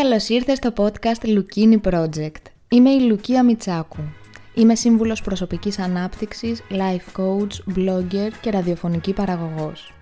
[0.00, 2.42] Καλώς ήρθες στο podcast Lukini Project.
[2.68, 4.02] Είμαι η Λουκία Μιτσάκου.
[4.54, 9.92] Είμαι σύμβουλος προσωπικής ανάπτυξης, life coach, blogger και ραδιοφωνική παραγωγός.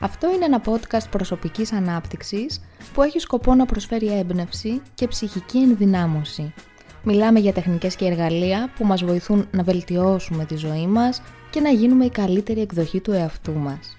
[0.00, 2.60] Αυτό είναι ένα podcast προσωπικής ανάπτυξης
[2.94, 6.54] που έχει σκοπό να προσφέρει έμπνευση και ψυχική ενδυνάμωση.
[7.02, 11.70] Μιλάμε για τεχνικές και εργαλεία που μας βοηθούν να βελτιώσουμε τη ζωή μας και να
[11.70, 13.96] γίνουμε η καλύτερη εκδοχή του εαυτού μας.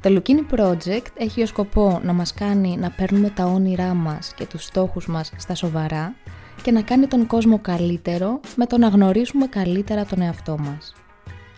[0.00, 4.46] Το Lukini Project έχει ως σκοπό να μας κάνει να παίρνουμε τα όνειρά μας και
[4.46, 6.14] τους στόχους μας στα σοβαρά
[6.62, 10.94] και να κάνει τον κόσμο καλύτερο με το να γνωρίσουμε καλύτερα τον εαυτό μας.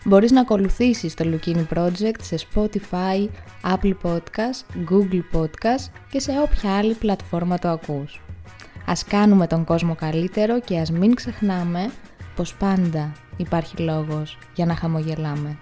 [0.03, 3.27] Μπορείς να ακολουθήσεις το Lukini Project σε Spotify,
[3.63, 8.21] Apple Podcast, Google Podcast και σε όποια άλλη πλατφόρμα το ακούς.
[8.85, 11.91] Ας κάνουμε τον κόσμο καλύτερο και ας μην ξεχνάμε
[12.35, 15.57] πως πάντα υπάρχει λόγος για να χαμογελάμε.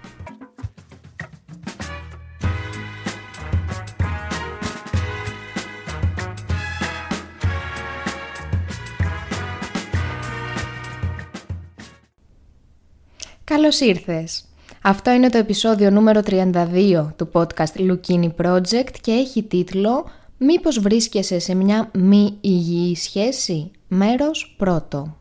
[13.58, 14.44] Καλώς ήρθες!
[14.82, 21.38] Αυτό είναι το επεισόδιο νούμερο 32 του podcast Lukini Project και έχει τίτλο «Μήπως βρίσκεσαι
[21.38, 25.16] σε μια μη υγιή σχέση» μέρος πρώτο.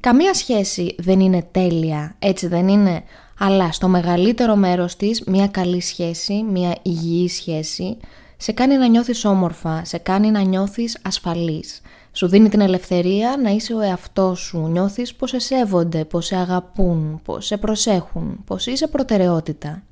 [0.00, 3.02] Καμία σχέση δεν είναι τέλεια, έτσι δεν είναι,
[3.38, 7.96] αλλά στο μεγαλύτερο μέρος της μια καλή σχέση, μια υγιή σχέση,
[8.36, 11.80] σε κάνει να νιώθεις όμορφα, σε κάνει να νιώθεις ασφαλής.
[12.16, 16.36] Σου δίνει την ελευθερία να είσαι ο εαυτός σου, νιώθεις πως σε σέβονται, πως σε
[16.36, 19.82] αγαπούν, πως σε προσέχουν, πως είσαι προτεραιότητα.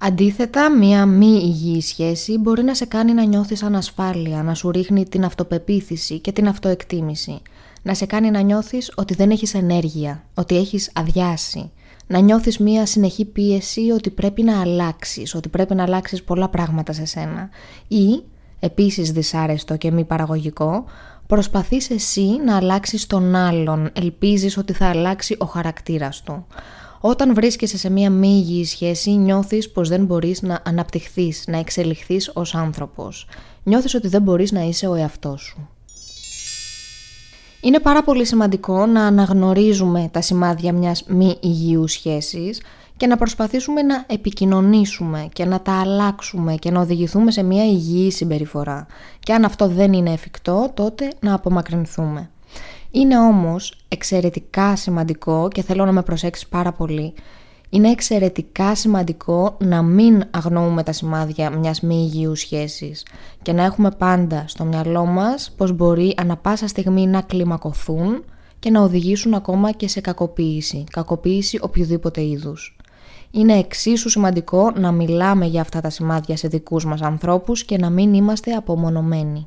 [0.00, 5.08] Αντίθετα, μία μη υγιή σχέση μπορεί να σε κάνει να νιώθεις ανασφάλεια, να σου ρίχνει
[5.08, 7.40] την αυτοπεποίθηση και την αυτοεκτίμηση,
[7.82, 11.70] να σε κάνει να νιώθεις ότι δεν έχεις ενέργεια, ότι έχεις αδειάσει,
[12.06, 16.92] να νιώθεις μία συνεχή πίεση ότι πρέπει να αλλάξεις, ότι πρέπει να αλλάξεις πολλά πράγματα
[16.92, 17.48] σε σένα.
[17.88, 18.22] Ή,
[18.60, 20.84] επίσης δυσάρεστο και μη παραγωγικό,
[21.32, 26.46] προσπαθείς εσύ να αλλάξεις τον άλλον, ελπίζεις ότι θα αλλάξει ο χαρακτήρας του.
[27.00, 32.30] Όταν βρίσκεσαι σε μία μη υγιή σχέση, νιώθεις πως δεν μπορείς να αναπτυχθείς, να εξελιχθείς
[32.34, 33.26] ως άνθρωπος.
[33.62, 35.68] Νιώθεις ότι δεν μπορείς να είσαι ο εαυτός σου.
[37.60, 42.60] Είναι πάρα πολύ σημαντικό να αναγνωρίζουμε τα σημάδια μιας μη υγιούς σχέσης
[43.02, 48.10] και να προσπαθήσουμε να επικοινωνήσουμε και να τα αλλάξουμε και να οδηγηθούμε σε μια υγιή
[48.10, 48.86] συμπεριφορά.
[49.20, 52.30] Και αν αυτό δεν είναι εφικτό, τότε να απομακρυνθούμε.
[52.90, 57.14] Είναι όμως εξαιρετικά σημαντικό και θέλω να με προσέξεις πάρα πολύ
[57.68, 63.06] είναι εξαιρετικά σημαντικό να μην αγνοούμε τα σημάδια μιας μη υγιούς σχέσης
[63.42, 68.24] και να έχουμε πάντα στο μυαλό μας πως μπορεί ανα πάσα στιγμή να κλιμακωθούν
[68.58, 72.76] και να οδηγήσουν ακόμα και σε κακοποίηση, κακοποίηση οποιοδήποτε είδους.
[73.34, 77.90] Είναι εξίσου σημαντικό να μιλάμε για αυτά τα σημάδια σε δικούς μας ανθρώπους και να
[77.90, 79.46] μην είμαστε απομονωμένοι.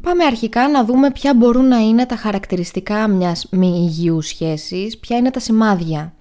[0.00, 5.16] Πάμε αρχικά να δούμε ποια μπορούν να είναι τα χαρακτηριστικά μιας μη υγιούς σχέσης, ποια
[5.16, 6.12] είναι τα σημάδια.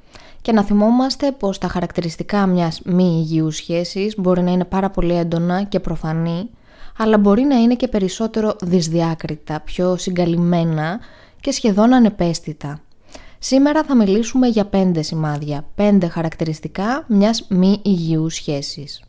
[0.41, 5.13] Και να θυμόμαστε πως τα χαρακτηριστικά μιας μη υγιούς σχέσης μπορεί να είναι πάρα πολύ
[5.13, 6.49] έντονα και προφανή,
[6.97, 10.99] αλλά μπορεί να είναι και περισσότερο δυσδιάκριτα, πιο συγκαλυμμένα
[11.39, 12.81] και σχεδόν ανεπαίσθητα.
[13.45, 19.03] Σήμερα θα μιλήσουμε για πέντε σημάδια, πέντε χαρακτηριστικά μιας μη υγιούς σχέσης.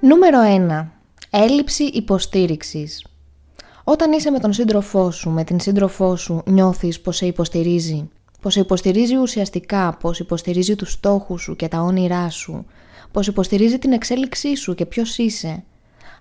[0.00, 0.86] Νούμερο 1.
[1.30, 3.06] Έλλειψη υποστήριξης.
[3.84, 8.08] Όταν είσαι με τον σύντροφό σου, με την σύντροφό σου, νιώθεις πως σε υποστηρίζει.
[8.42, 12.66] Πως σε υποστηρίζει ουσιαστικά, πως υποστηρίζει τους στόχους σου και τα όνειρά σου.
[13.12, 15.64] Πως υποστηρίζει την εξέλιξή σου και ποιος είσαι.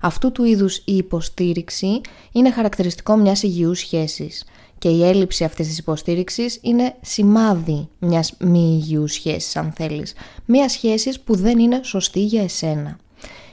[0.01, 2.01] Αυτού του είδους η υποστήριξη
[2.31, 4.45] είναι χαρακτηριστικό μιας υγιούς σχέσης
[4.77, 10.13] και η έλλειψη αυτής της υποστήριξης είναι σημάδι μιας μη υγιούς σχέσης αν θέλεις.
[10.45, 12.97] Μιας σχέσης που δεν είναι σωστή για εσένα.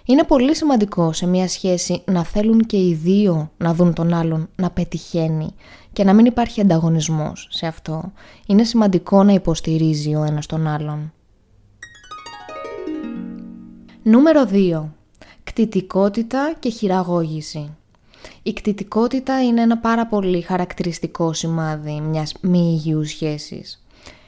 [0.05, 4.49] Είναι πολύ σημαντικό σε μια σχέση να θέλουν και οι δύο να δουν τον άλλον
[4.57, 5.55] να πετυχαίνει
[5.99, 8.13] και να μην υπάρχει ανταγωνισμός σε αυτό.
[8.47, 11.13] Είναι σημαντικό να υποστηρίζει ο ένας τον άλλον.
[14.03, 14.85] Νούμερο 2.
[15.45, 17.77] Κτητικότητα και χειραγώγηση.
[18.43, 23.85] Η κτητικότητα είναι ένα πάρα πολύ χαρακτηριστικό σημάδι μιας μη υγιούς σχέσης.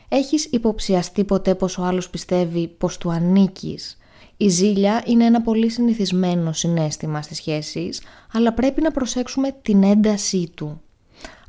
[0.08, 3.98] Έχεις υποψιαστεί ποτέ πως ο άλλος πιστεύει πως του ανήκεις;
[4.36, 8.02] Η ζήλια είναι ένα πολύ συνηθισμένο συνέστημα στις σχέσεις,
[8.32, 10.80] αλλά πρέπει να προσέξουμε την έντασή του.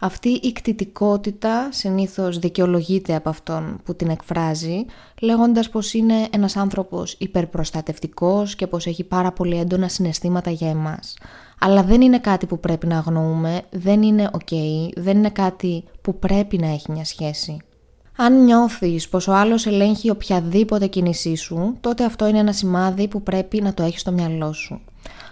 [0.03, 4.86] Αυτή η κτητικότητα συνήθως δικαιολογείται από αυτόν που την εκφράζει,
[5.21, 11.18] λέγοντας πως είναι ένας άνθρωπος υπερπροστατευτικός και πως έχει πάρα πολύ έντονα συναισθήματα για εμάς.
[11.59, 14.56] Αλλά δεν είναι κάτι που πρέπει να αγνοούμε, δεν είναι ok,
[14.95, 17.57] δεν είναι κάτι που πρέπει να έχει μια σχέση.
[18.23, 23.23] Αν νιώθεις πως ο άλλος ελέγχει οποιαδήποτε κίνησή σου, τότε αυτό είναι ένα σημάδι που
[23.23, 24.81] πρέπει να το έχεις στο μυαλό σου.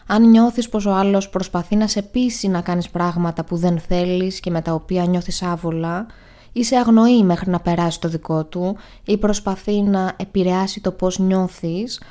[0.08, 4.40] Αν νιώθεις πως ο άλλος προσπαθεί να σε πείσει να κάνεις πράγματα που δεν θέλεις
[4.40, 6.06] και με τα οποία νιώθεις άβολα,
[6.52, 8.76] ή σε αγνοεί μέχρι να περάσει το δικό του
[9.06, 12.02] ή προσπαθεί να επηρεάσει το πώς νιώθεις,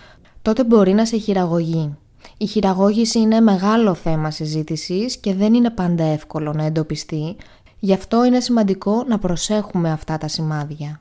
[0.42, 1.96] τότε μπορεί να σε χειραγωγεί.
[2.36, 7.36] Η χειραγώγηση είναι μεγάλο θέμα συζήτησης και δεν είναι πάντα εύκολο να εντοπιστεί,
[7.80, 11.00] γι' αυτό είναι σημαντικό να προσέχουμε αυτά τα σημάδια.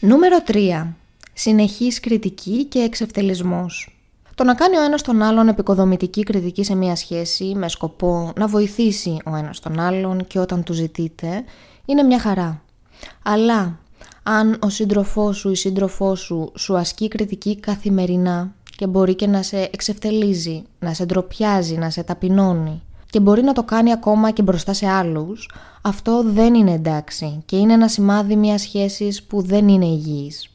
[0.00, 0.86] Νούμερο 3.
[1.32, 3.94] Συνεχής κριτική και εξευτελισμός.
[4.34, 8.46] Το να κάνει ο ένας τον άλλον επικοδομητική κριτική σε μια σχέση με σκοπό να
[8.46, 11.44] βοηθήσει ο ένας τον άλλον και όταν του ζητείτε
[11.84, 12.62] είναι μια χαρά.
[13.22, 13.78] Αλλά
[14.22, 19.42] αν ο σύντροφός σου ή σύντροφός σου σου ασκεί κριτική καθημερινά και μπορεί και να
[19.42, 24.42] σε εξευτελίζει, να σε ντροπιάζει, να σε ταπεινώνει και μπορεί να το κάνει ακόμα και
[24.42, 25.50] μπροστά σε άλλους,
[25.82, 30.50] αυτό δεν είναι εντάξει και είναι ένα σημάδι μιας σχέσης που δεν είναι υγιής.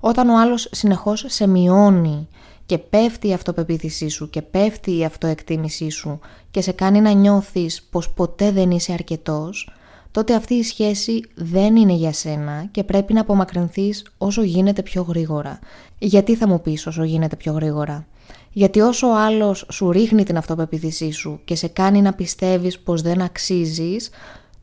[0.00, 2.28] Όταν ο άλλος συνεχώς σε μειώνει
[2.66, 6.18] και πέφτει η αυτοπεποίθησή σου και πέφτει η αυτοεκτίμησή σου
[6.50, 9.72] και σε κάνει να νιώθεις πως ποτέ δεν είσαι αρκετός,
[10.10, 15.02] τότε αυτή η σχέση δεν είναι για σένα και πρέπει να απομακρυνθείς όσο γίνεται πιο
[15.02, 15.58] γρήγορα.
[15.98, 18.06] Γιατί θα μου πεις όσο γίνεται πιο γρήγορα;
[18.52, 23.02] Γιατί όσο ο άλλος σου ρίχνει την αυτοπεποίθησή σου και σε κάνει να πιστεύεις πως
[23.02, 24.10] δεν αξίζεις,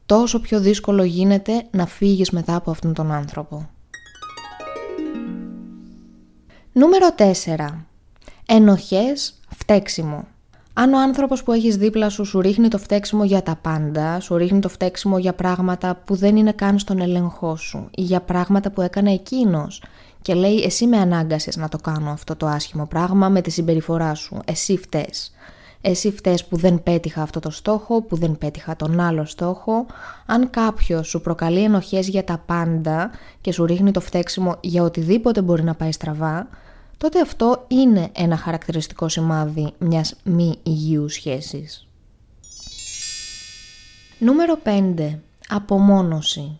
[0.05, 3.69] τόσο πιο δύσκολο γίνεται να φύγεις μετά από αυτόν τον άνθρωπο.
[6.71, 7.85] Νούμερο 4.
[8.45, 10.27] Ενοχές, φταίξιμο.
[10.79, 14.37] Αν ο άνθρωπος που έχεις δίπλα σου σου ρίχνει το φταίξιμο για τα πάντα, σου
[14.37, 18.71] ρίχνει το φταίξιμο για πράγματα που δεν είναι καν στον έλεγχό σου ή για πράγματα
[18.71, 19.83] που έκανε εκείνος
[20.21, 24.13] και λέει εσύ με ανάγκασες να το κάνω αυτό το άσχημο πράγμα με τη συμπεριφορά
[24.13, 25.33] σου, εσύ φταίς.
[25.81, 29.85] Εσύ φταίς που δεν πέτυχα αυτό το στόχο, που δεν πέτυχα τον άλλο στόχο.
[30.25, 35.41] Αν κάποιος σου προκαλεί ενοχές για τα πάντα και σου ρίχνει το φταίξιμο για οτιδήποτε
[35.41, 36.47] μπορεί να πάει στραβά,
[36.97, 41.87] τότε αυτό είναι ένα χαρακτηριστικό σημάδι μιας μη υγιούς σχέσης.
[44.19, 45.19] Νούμερο 5.
[45.47, 46.59] Απομόνωση.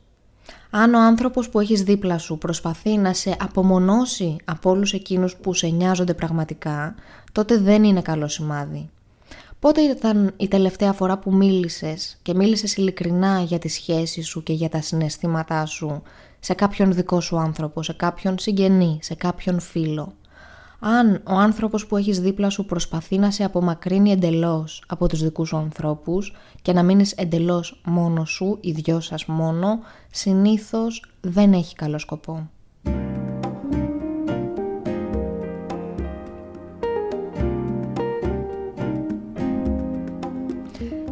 [0.69, 5.54] Αν ο άνθρωπος που έχεις δίπλα σου προσπαθεί να σε απομονώσει από όλους εκείνους που
[5.54, 6.95] σε νοιάζονται πραγματικά,
[7.31, 8.90] τότε δεν είναι καλό σημάδι.
[9.60, 14.54] Πότε ήταν η τελευταία φορά που μίλησες και μίλησες ειλικρινά για τη σχέση σου και
[14.54, 16.01] για τα συναισθήματά σου
[16.40, 20.13] σε κάποιον δικό σου άνθρωπο, σε κάποιον συγγενή, σε κάποιον φίλο;
[20.79, 25.47] Αν ο άνθρωπος που έχεις δίπλα σου προσπαθεί να σε απομακρύνει εντελώς από τους δικούς
[25.47, 29.79] σου ανθρώπους και να μείνεις εντελώς μόνο σου, οι δυο σας μόνο,
[30.12, 32.50] συνήθως δεν έχει καλό σκοπό.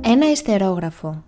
[0.02, 1.24] Ένα ιστερόγραφο.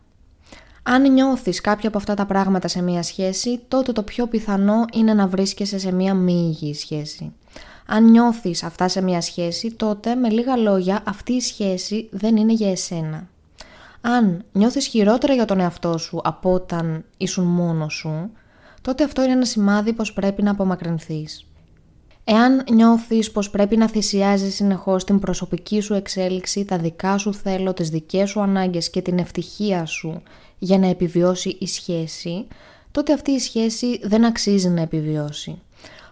[0.90, 5.14] Αν νιώθεις κάποια από αυτά τα πράγματα σε μία σχέση, τότε το πιο πιθανό είναι
[5.14, 7.34] να βρίσκεσαι σε μία μη υγιή σχέση.
[7.86, 12.54] Αν νιώθεις αυτά σε μια σχέση, τότε με λίγα λόγια αυτή η σχέση δεν είναι
[12.54, 13.28] για εσένα.
[14.02, 18.32] Αν νιώθεις χειρότερα για τον εαυτό σου από όταν ήσουν μόνος σου,
[18.82, 21.46] τότε αυτό είναι ένα σημάδι πως πρέπει να απομακρυνθείς.
[22.24, 27.74] Εάν νιώθεις πως πρέπει να θυσιάζεις συνεχώς την προσωπική σου εξέλιξη, τα δικά σου θέλω,
[27.74, 30.22] τις δικές σου ανάγκες και την ευτυχία σου
[30.60, 32.48] για να επιβιώσει η σχέση,
[32.92, 35.62] τότε αυτή η σχέση δεν αξίζει να επιβιώσει.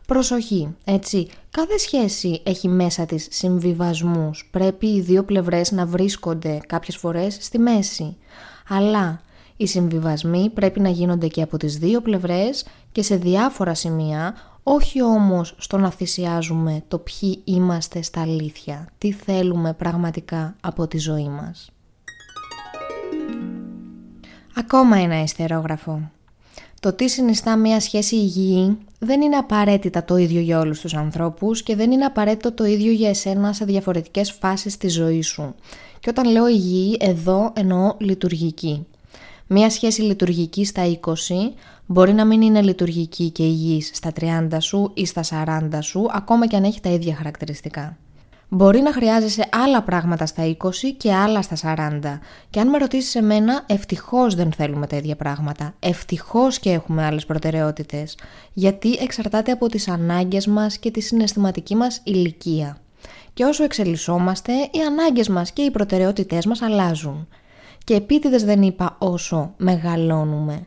[0.07, 4.47] Προσοχή, έτσι, κάθε σχέση έχει μέσα της συμβιβασμούς.
[4.51, 8.17] Πρέπει οι δύο πλευρές να βρίσκονται κάποιες φορές στη μέση.
[8.69, 9.21] Αλλά
[9.57, 14.33] οι συμβιβασμοί πρέπει να γίνονται και από τις δύο πλευρές και σε διάφορα σημεία,
[14.63, 20.97] όχι όμως στο να θυσιάζουμε το ποιοι είμαστε στα αλήθεια, τι θέλουμε πραγματικά από τη
[20.97, 21.74] ζωή μας.
[24.57, 26.11] Ακόμα ένα ιστερόγραφο.
[26.79, 31.63] Το τι συνιστά μια σχέση υγιή δεν είναι απαραίτητα το ίδιο για όλους τους ανθρώπους
[31.63, 35.55] και δεν είναι απαραίτητο το ίδιο για εσένα σε διαφορετικές φάσεις της ζωής σου.
[35.99, 38.85] Και όταν λέω υγιή, εδώ εννοώ λειτουργική.
[39.47, 41.13] Μία σχέση λειτουργική στα 20
[41.85, 45.23] μπορεί να μην είναι λειτουργική και υγιής στα 30 σου ή στα
[45.71, 47.97] 40 σου, ακόμα και αν έχει τα ίδια χαρακτηριστικά.
[48.49, 50.55] Μπορεί να χρειάζεσαι άλλα πράγματα στα 20
[50.97, 52.19] και άλλα στα 40.
[52.49, 55.73] Και αν με ρωτήσεις εμένα, ευτυχώς δεν θέλουμε τα ίδια πράγματα.
[55.79, 58.17] Ευτυχώς και έχουμε άλλες προτεραιότητες.
[58.53, 62.77] Γιατί εξαρτάται από τις ανάγκες μας και τη συναισθηματική μας ηλικία.
[63.33, 67.27] Και όσο εξελισσόμαστε, οι ανάγκες μας και οι προτεραιότητές μας αλλάζουν.
[67.83, 70.65] Και επίτηδες δεν είπα όσο μεγαλώνουμε.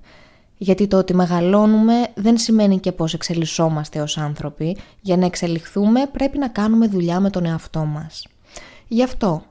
[0.58, 4.76] Γιατί το ότι μεγαλώνουμε δεν σημαίνει και πως εξελισσόμαστε ως άνθρωποι.
[5.00, 8.26] Για να εξελιχθούμε πρέπει να κάνουμε δουλειά με τον εαυτό μας.
[8.88, 9.42] Γι' αυτό,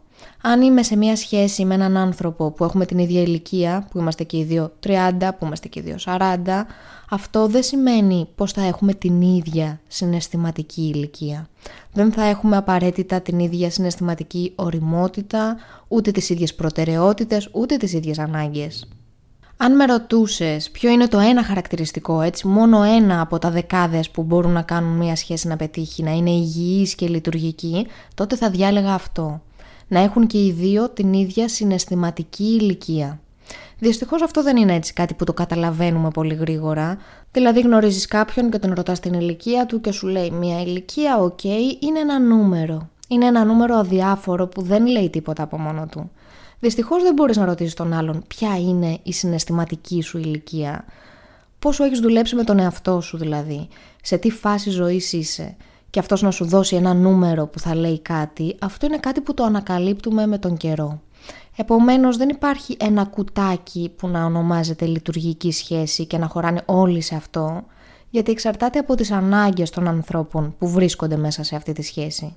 [0.42, 4.24] Αν είμαι σε μια σχέση με έναν άνθρωπο που έχουμε την ίδια ηλικία, που είμαστε
[4.24, 6.66] και οι δύο 30, που είμαστε και οι δύο 40,
[7.10, 11.48] αυτό δεν σημαίνει πως θα έχουμε την ίδια συναισθηματική ηλικία.
[11.94, 18.20] Δεν θα έχουμε απαραίτητα την ίδια συναισθηματική οριμότητα, ούτε τις ίδιες προτεραιότητες, ούτε τις ίδιες
[18.20, 18.88] ανάγκες.
[19.60, 24.24] Αν με ρωτούσες ποιο είναι το ένα χαρακτηριστικό, έτσι, μόνο ένα από τα δεκάδες που
[24.24, 28.94] μπορούν να κάνουν μια σχέση να πετύχει, να είναι υγιής και λειτουργική, τότε θα διάλεγα
[28.94, 29.42] αυτό.
[29.88, 33.20] Να έχουν και οι δύο την ίδια συναισθηματική ηλικία.
[33.80, 36.98] Δυστυχώς αυτό δεν είναι έτσι κάτι που το καταλαβαίνουμε πολύ γρήγορα.
[37.32, 41.44] Δηλαδή γνωρίζεις κάποιον και τον ρωτάς την ηλικία του και σου λέει μια ηλικία, οκ,
[41.44, 42.90] είναι ένα νούμερο.
[43.08, 46.12] Είναι ένα νούμερο αδιάφορο που δεν λέει τίποτα από μόνο του.
[46.60, 50.86] Δυστυχώς δεν μπορείς να ρωτήσεις τον άλλον ποια είναι η συναισθηματική σου ηλικία.
[51.60, 53.68] Πόσο έχεις δουλέψει με τον εαυτό σου δηλαδή,
[54.02, 55.56] σε τι φάση ζωής είσαι.
[55.90, 59.34] Και αυτός να σου δώσει ένα νούμερο που θα λέει κάτι, αυτό είναι κάτι που
[59.34, 61.02] το ανακαλύπτουμε με τον καιρό.
[61.56, 67.16] Επομένως δεν υπάρχει ένα κουτάκι που να ονομάζεται λειτουργική σχέση και να χωράνε όλοι σε
[67.16, 67.64] αυτό,
[68.10, 72.36] γιατί εξαρτάται από τις ανάγκες των ανθρώπων που βρίσκονται μέσα σε αυτή τη σχέση.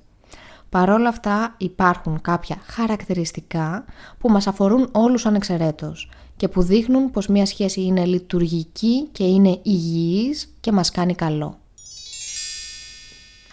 [0.71, 3.85] Παρόλα αυτά υπάρχουν κάποια χαρακτηριστικά
[4.19, 9.59] που μας αφορούν όλους ανεξαιρέτως και που δείχνουν πως μια σχέση είναι λειτουργική και είναι
[9.61, 11.57] υγιής και μας κάνει καλό.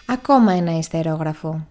[0.05, 1.67] Ακόμα ένα ιστερόγραφο.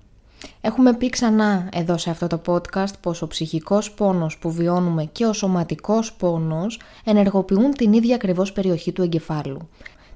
[0.60, 5.26] Έχουμε πει ξανά εδώ σε αυτό το podcast πως ο ψυχικός πόνος που βιώνουμε και
[5.26, 9.68] ο σωματικός πόνος ενεργοποιούν την ίδια ακριβώς περιοχή του εγκεφάλου.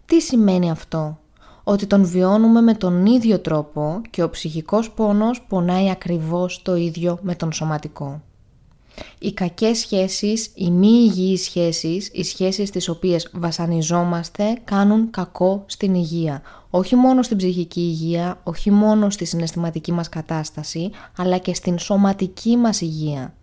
[0.07, 1.19] Τι σημαίνει αυτό;
[1.65, 7.19] Ότι τον βιώνουμε με τον ίδιο τρόπο και ο ψυχικός πόνος πονάει ακριβώς το ίδιο
[7.23, 8.23] με τον σωματικό.
[9.19, 15.95] Οι κακές σχέσεις, οι μη υγιείς σχέσεις, οι σχέσεις τις οποίες βασανιζόμαστε κάνουν κακό στην
[15.95, 16.43] υγεία.
[16.71, 22.57] Όχι μόνο στην ψυχική υγεία, όχι μόνο στη συναισθηματική μας κατάσταση, αλλά και στην σωματική
[22.57, 23.35] μας υγεία.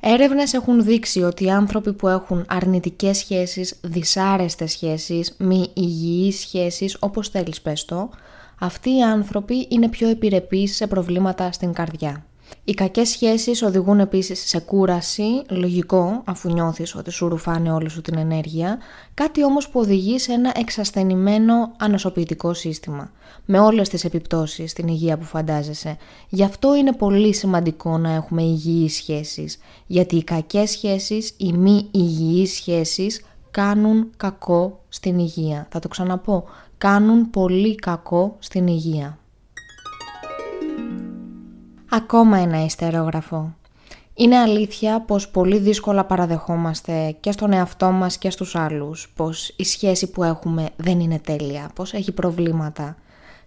[0.00, 6.96] Έρευνες έχουν δείξει ότι οι άνθρωποι που έχουν αρνητικές σχέσεις, δυσάρεστες σχέσεις, μη υγιείς σχέσεις,
[7.00, 8.10] όπως θέλεις πες το,
[8.58, 12.24] αυτοί οι άνθρωποι είναι πιο επιρρεπείς σε προβλήματα στην καρδιά.
[12.64, 18.00] Οι κακές σχέσεις οδηγούν επίσης σε κούραση, λογικό αφού νιώθεις ότι σου ρουφάνε όλη σου
[18.00, 18.78] την ενέργεια,
[19.14, 23.10] κάτι όμως που οδηγεί σε ένα εξασθενημένο ανασωπητικό σύστημα,
[23.44, 25.96] με όλες τις επιπτώσεις στην υγεία που φαντάζεσαι.
[26.28, 31.88] Γι' αυτό είναι πολύ σημαντικό να έχουμε υγιείς σχέσεις, γιατί οι κακές σχέσεις, οι μη
[31.90, 35.66] υγιείς σχέσεις κάνουν κακό στην υγεία.
[35.70, 36.44] Θα το ξαναπώ,
[36.78, 39.19] κάνουν πολύ κακό στην υγεία.
[41.92, 43.54] Ακόμα ένα ιστερόγραφο.
[44.14, 49.64] Είναι αλήθεια πως πολύ δύσκολα παραδεχόμαστε και στον εαυτό μας και στους άλλους πως η
[49.64, 52.96] σχέση που έχουμε δεν είναι τέλεια, πως έχει προβλήματα.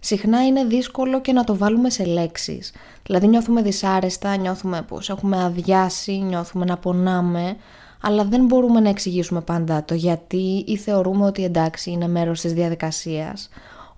[0.00, 2.72] Συχνά είναι δύσκολο και να το βάλουμε σε λέξεις.
[3.02, 7.56] Δηλαδή νιώθουμε δυσάρεστα, νιώθουμε πως έχουμε αδειάσει, νιώθουμε να πονάμε,
[8.00, 12.52] αλλά δεν μπορούμε να εξηγήσουμε πάντα το γιατί ή θεωρούμε ότι εντάξει είναι μέρος της
[12.52, 13.48] διαδικασίας.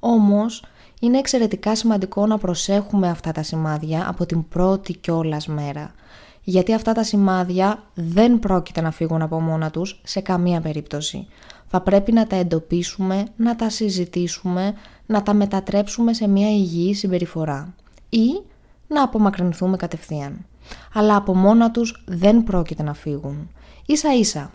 [0.00, 0.65] Όμως
[1.06, 5.94] είναι εξαιρετικά σημαντικό να προσέχουμε αυτά τα σημάδια από την πρώτη κιόλας μέρα.
[6.42, 11.26] Γιατί αυτά τα σημάδια δεν πρόκειται να φύγουν από μόνα τους σε καμία περίπτωση.
[11.66, 14.75] Θα πρέπει να τα εντοπίσουμε, να τα συζητήσουμε,
[15.06, 17.75] να τα μετατρέψουμε σε μια υγιή συμπεριφορά.
[18.08, 18.42] Ή
[18.86, 20.46] να απομακρυνθούμε κατευθείαν.
[20.94, 23.50] Αλλά από μόνα τους δεν πρόκειται να φύγουν.
[23.86, 24.50] Ίσα ίσα.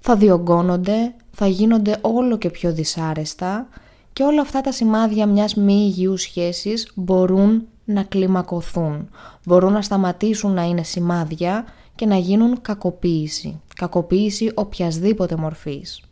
[0.00, 3.68] Θα διωγγώνονται, θα γίνονται όλο και πιο δυσάρεστα
[4.18, 9.08] και όλα αυτά τα σημάδια μιας μη υγιούς σχέσης μπορούν να κλιμακωθούν,
[9.44, 16.02] μπορούν να σταματήσουν να είναι σημάδια και να γίνουν κακοποίηση, κακοποίηση οποιασδήποτε μορφής.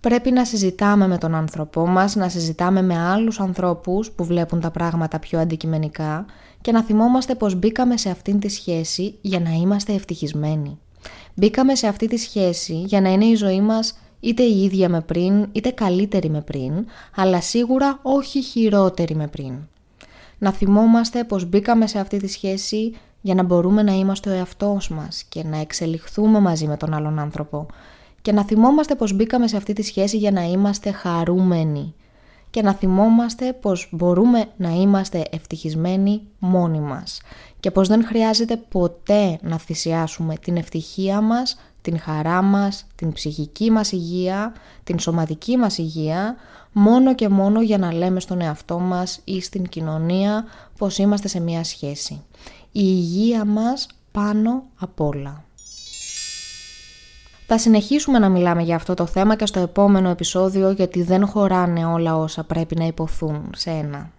[0.00, 4.70] Πρέπει να συζητάμε με τον άνθρωπό μας, να συζητάμε με άλλους ανθρώπους που βλέπουν τα
[4.70, 6.24] πράγματα πιο αντικειμενικά
[6.60, 10.78] και να θυμόμαστε πως μπήκαμε σε αυτήν τη σχέση για να είμαστε ευτυχισμένοι.
[11.34, 15.00] Μπήκαμε σε αυτή τη σχέση για να είναι η ζωή μας είτε η ίδια με
[15.00, 19.54] πριν, είτε καλύτερη με πριν, αλλά σίγουρα όχι χειρότερη με πριν.
[20.38, 24.88] Να θυμόμαστε πως μπήκαμε σε αυτή τη σχέση για να μπορούμε να είμαστε ο εαυτός
[24.88, 27.66] μας και να εξελιχθούμε μαζί με τον άλλον άνθρωπο.
[28.22, 31.94] Και να θυμόμαστε πως μπήκαμε σε αυτή τη σχέση για να είμαστε χαρούμενοι.
[32.50, 37.20] Και να θυμόμαστε πως μπορούμε να είμαστε ευτυχισμένοι μόνοι μας.
[37.60, 43.70] Και πως δεν χρειάζεται ποτέ να θυσιάσουμε την ευτυχία μας την χαρά μας, την ψυχική
[43.70, 44.52] μας υγεία,
[44.84, 46.36] την σωματική μας υγεία,
[46.72, 50.44] μόνο και μόνο για να λέμε στον εαυτό μας ή στην κοινωνία
[50.78, 52.22] πως είμαστε σε μια σχέση.
[52.72, 55.44] Η υγεία μας πάνω απ' όλα.
[57.46, 61.84] Θα συνεχίσουμε να μιλάμε για αυτό το θέμα και στο επόμενο επεισόδιο γιατί δεν χωράνε
[61.84, 64.10] όλα όσα πρέπει να υποθούν σε ένα.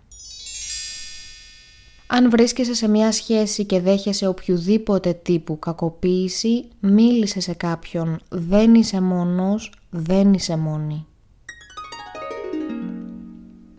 [2.13, 8.20] Αν βρίσκεσαι σε μια σχέση και δέχεσαι οποιοδήποτε τύπου κακοποίηση, μίλησε σε κάποιον.
[8.30, 11.06] Δεν είσαι μόνος, δεν είσαι μόνη.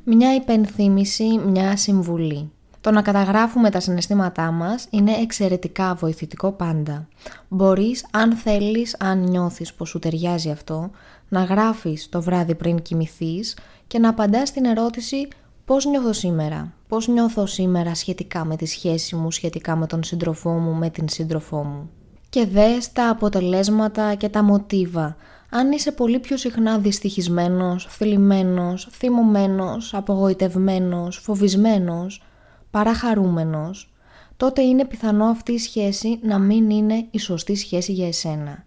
[0.05, 2.51] Μια υπενθύμηση, μια συμβουλή.
[2.81, 7.09] Το να καταγράφουμε τα συναισθήματά μας είναι εξαιρετικά βοηθητικό πάντα.
[7.49, 10.91] Μπορείς, αν θέλεις, αν νιώθεις πως σου ταιριάζει αυτό,
[11.29, 15.29] να γράφεις το βράδυ πριν κοιμηθείς και να απαντάς στην ερώτηση
[15.64, 20.50] πώς νιώθω σήμερα, πώς νιώθω σήμερα σχετικά με τη σχέση μου, σχετικά με τον σύντροφό
[20.50, 21.90] μου, με την σύντροφό μου;
[22.28, 25.16] Και δες τα αποτελέσματα και τα μοτίβα.
[25.50, 32.23] Αν είσαι πολύ πιο συχνά δυστυχισμένος, θλιμμένος, θυμωμένος, απογοητευμένος, φοβισμένος,
[32.71, 33.92] παραχαρούμενος,
[34.37, 38.64] τότε είναι πιθανό αυτή η σχέση να μην είναι η σωστή σχέση για εσένα.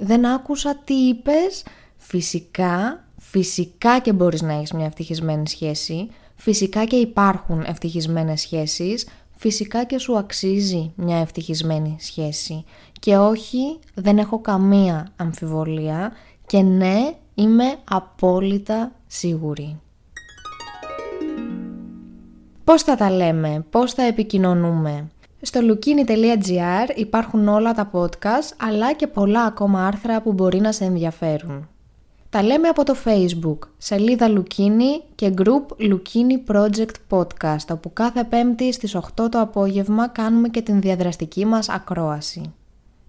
[0.00, 1.64] Δεν άκουσα τι είπες,
[1.96, 6.08] φυσικά, φυσικά και μπορείς να έχεις μια ευτυχισμένη σχέση,
[6.40, 12.64] φυσικά και υπάρχουν ευτυχισμένες σχέσεις, φυσικά και σου αξίζει μια ευτυχισμένη σχέση.
[13.00, 16.12] Και όχι, δεν έχω καμία αμφιβολία
[16.46, 19.80] και ναι, είμαι απόλυτα σίγουρη.
[22.64, 25.08] Πώς θα τα λέμε, πώς θα επικοινωνούμε;
[25.40, 30.84] Στο lukini.gr υπάρχουν όλα τα podcast αλλά και πολλά ακόμα άρθρα που μπορεί να σε
[30.84, 31.68] ενδιαφέρουν.
[32.30, 38.72] Τα λέμε από το Facebook, σελίδα Λουκίνι και group Λουκίνι Project Podcast, όπου κάθε πέμπτη
[38.72, 42.52] στις 8 το απόγευμα κάνουμε και την διαδραστική μας ακρόαση.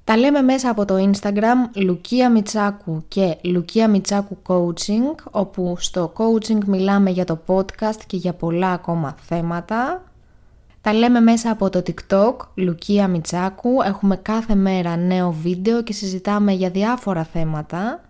[0.03, 6.63] Τα λέμε μέσα από το Instagram Λουκία Μιτσάκου και Λουκία Μιτσάκου Coaching, όπου στο coaching
[6.65, 10.03] μιλάμε για το podcast και για πολλά ακόμα θέματα.
[10.81, 16.51] Τα λέμε μέσα από το TikTok Λουκία Μιτσάκου, έχουμε κάθε μέρα νέο βίντεο και συζητάμε
[16.51, 18.01] για διάφορα θέματα.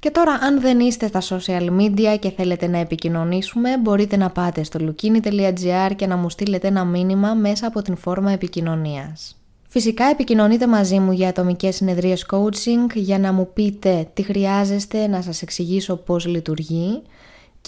[0.00, 4.62] Και τώρα αν δεν είστε στα social media και θέλετε να επικοινωνήσουμε, μπορείτε να πάτε
[4.62, 9.36] στο lukini.gr και να μου στείλετε ένα μήνυμα μέσα από την φόρμα επικοινωνίας.
[9.68, 15.22] Φυσικά επικοινωνείτε μαζί μου για ατομικές συνεδρίες coaching για να μου πείτε τι χρειάζεστε, να
[15.22, 17.02] σας εξηγήσω πώς λειτουργεί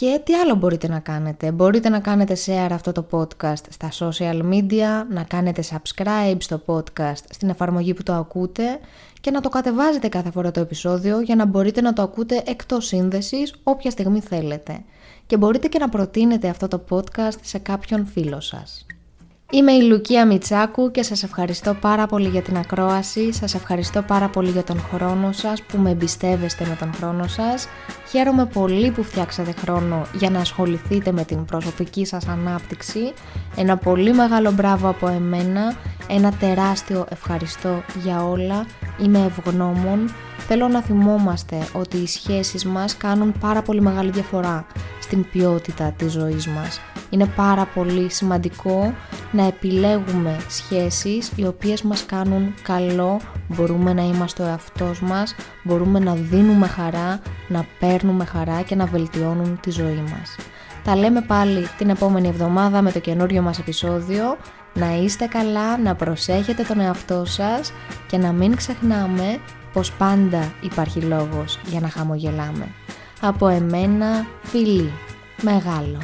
[0.00, 4.42] και τι άλλο μπορείτε να κάνετε; Μπορείτε να κάνετε share αυτό το podcast στα social
[4.52, 8.80] media, να κάνετε subscribe στο podcast στην εφαρμογή που το ακούτε
[9.20, 12.86] και να το κατεβάζετε κάθε φορά το επεισόδιο για να μπορείτε να το ακούτε εκτός
[12.86, 14.84] σύνδεσης όποια στιγμή θέλετε.
[15.26, 18.86] Και μπορείτε και να προτείνετε αυτό το podcast σε κάποιον φίλο σας.
[19.52, 24.28] Είμαι η Λουκία Μιτσάκου και σας ευχαριστώ πάρα πολύ για την ακρόαση, σας ευχαριστώ πάρα
[24.28, 27.68] πολύ για τον χρόνο σας που με εμπιστεύεστε με τον χρόνο σας.
[28.08, 33.12] Χαίρομαι πολύ που φτιάξατε χρόνο για να ασχοληθείτε με την προσωπική σας ανάπτυξη.
[33.56, 35.76] Ένα πολύ μεγάλο μπράβο από εμένα,
[36.08, 38.66] ένα τεράστιο ευχαριστώ για όλα,
[39.02, 40.14] είμαι ευγνώμων.
[40.38, 44.66] Θέλω να θυμόμαστε ότι οι σχέσεις μας κάνουν πάρα πολύ μεγάλη διαφορά
[45.00, 46.80] στην ποιότητα της ζωής μας.
[47.10, 48.94] Είναι πάρα πολύ σημαντικό
[49.32, 55.98] να επιλέγουμε σχέσεις οι οποίες μας κάνουν καλό, μπορούμε να είμαστε ο εαυτός μας, μπορούμε
[55.98, 60.36] να δίνουμε χαρά, να παίρνουμε χαρά και να βελτιώνουν τη ζωή μας.
[60.84, 64.36] Τα λέμε πάλι την επόμενη εβδομάδα με το καινούριο μας επεισόδιο.
[64.74, 67.72] Να είστε καλά, να προσέχετε τον εαυτό σας
[68.06, 69.38] και να μην ξεχνάμε
[69.72, 72.68] πως πάντα υπάρχει λόγος για να χαμογελάμε.
[73.20, 74.92] Από εμένα, φίλοι,
[75.42, 75.98] μεγάλο.